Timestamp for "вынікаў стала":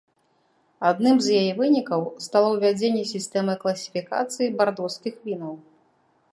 1.59-2.47